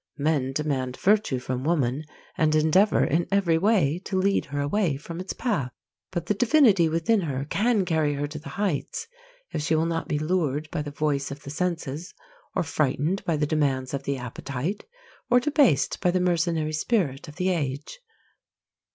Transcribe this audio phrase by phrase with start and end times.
[0.17, 2.05] Men demand virtue from woman
[2.35, 5.71] and endeavour in every way to lead her away from its path.
[6.09, 9.05] But the divinity within her can carry her to the heights,
[9.51, 12.15] if she will not be lured by the voice of the senses,
[12.55, 14.85] or frightened by the demands of the appetite,
[15.29, 17.99] or debased by the mercenary spirit of the age.